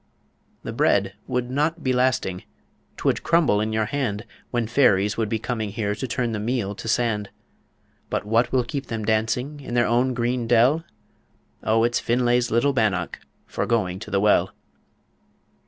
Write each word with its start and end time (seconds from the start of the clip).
The 0.63 0.73
bread 0.73 1.13
would 1.27 1.51
not 1.51 1.83
be 1.83 1.93
lasting, 1.93 2.41
'Twould 2.97 3.21
crumble 3.21 3.61
in 3.61 3.71
your 3.71 3.85
hand; 3.85 4.25
When 4.49 4.65
fairies 4.65 5.15
would 5.15 5.29
be 5.29 5.37
coming 5.37 5.69
here 5.69 5.93
To 5.93 6.07
turn 6.07 6.31
the 6.31 6.39
meal 6.39 6.73
to 6.73 6.87
sand 6.87 7.29
But 8.09 8.25
what 8.25 8.51
will 8.51 8.63
keep 8.63 8.87
them 8.87 9.05
dancing 9.05 9.59
In 9.59 9.75
their 9.75 9.85
own 9.85 10.15
green 10.15 10.47
dell? 10.47 10.83
O 11.61 11.83
it's 11.83 11.99
Finlay's 11.99 12.49
little 12.49 12.73
bannock 12.73 13.19
For 13.45 13.67
going 13.67 13.99
to 13.99 14.09
the 14.09 14.19
well. 14.19 14.55